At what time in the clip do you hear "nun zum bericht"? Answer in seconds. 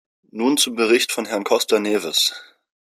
0.31-1.11